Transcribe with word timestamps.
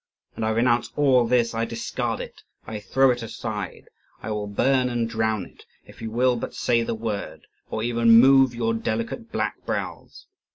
And 0.35 0.43
I 0.43 0.49
renounce 0.49 0.91
all 0.95 1.27
this, 1.27 1.53
I 1.53 1.63
discard 1.63 2.21
it, 2.21 2.41
I 2.65 2.79
throw 2.79 3.11
it 3.11 3.21
aside, 3.21 3.87
I 4.23 4.31
will 4.31 4.47
burn 4.47 4.89
and 4.89 5.07
drown 5.07 5.45
it, 5.45 5.63
if 5.85 6.01
you 6.01 6.09
will 6.09 6.35
but 6.37 6.55
say 6.55 6.81
the 6.81 6.95
word, 6.95 7.45
or 7.69 7.83
even 7.83 8.13
move 8.19 8.55
your 8.55 8.73
delicate 8.73 9.31
black 9.31 9.63
brows! 9.63 10.25